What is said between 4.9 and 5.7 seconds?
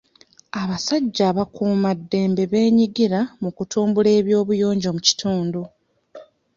mu kitundu.